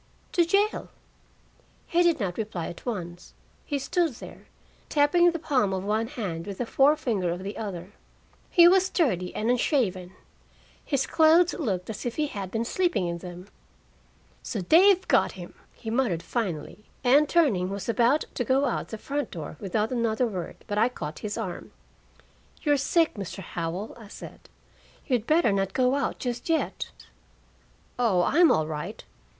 "To 0.31 0.43
jail." 0.43 0.89
He 1.85 2.01
did 2.01 2.19
not 2.19 2.39
reply 2.39 2.65
at 2.69 2.87
once. 2.87 3.35
He 3.63 3.77
stood 3.77 4.13
there, 4.15 4.47
tapping 4.89 5.29
the 5.29 5.37
palm 5.37 5.73
of 5.73 5.83
one 5.83 6.07
hand 6.07 6.47
with 6.47 6.57
the 6.57 6.65
forefinger 6.65 7.29
of 7.29 7.43
the 7.43 7.55
other. 7.55 7.91
He 8.49 8.67
was 8.67 8.89
dirty 8.89 9.31
and 9.35 9.51
unshaven. 9.51 10.13
His 10.83 11.05
clothes 11.05 11.53
looked 11.53 11.87
as 11.91 12.03
if 12.07 12.15
he 12.15 12.25
had 12.25 12.49
been 12.49 12.65
sleeping 12.65 13.05
in 13.05 13.19
them. 13.19 13.49
"So 14.41 14.61
they've 14.61 15.07
got 15.07 15.33
him!" 15.33 15.53
he 15.71 15.91
muttered 15.91 16.23
finally, 16.23 16.85
and 17.03 17.29
turning, 17.29 17.69
was 17.69 17.87
about 17.87 18.25
to 18.33 18.43
go 18.43 18.65
out 18.65 18.87
the 18.87 18.97
front 18.97 19.29
door 19.29 19.55
without 19.59 19.91
another 19.91 20.25
word, 20.25 20.55
but 20.65 20.79
I 20.79 20.89
caught 20.89 21.19
his 21.19 21.37
arm. 21.37 21.71
"You're 22.63 22.75
sick, 22.75 23.13
Mr. 23.13 23.41
Howell," 23.43 23.95
I 23.99 24.07
said. 24.07 24.49
"You'd 25.05 25.27
better 25.27 25.51
not 25.51 25.73
go 25.73 25.93
out 25.93 26.17
just 26.17 26.49
yet." 26.49 26.89
"Oh, 27.99 28.23
I'm 28.23 28.51
all 28.51 28.65
right." 28.65 29.03